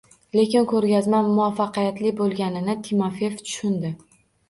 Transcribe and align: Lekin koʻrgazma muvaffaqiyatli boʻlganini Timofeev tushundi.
Lekin 0.37 0.65
koʻrgazma 0.71 1.19
muvaffaqiyatli 1.27 2.17
boʻlganini 2.25 2.79
Timofeev 2.91 3.41
tushundi. 3.47 3.97